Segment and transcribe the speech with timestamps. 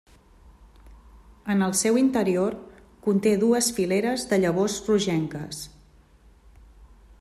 [1.55, 2.57] En el seu interior
[3.09, 5.63] conté dues fileres de llavors rogenques.